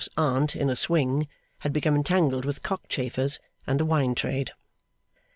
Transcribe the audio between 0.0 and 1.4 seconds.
's Aunt in a swing,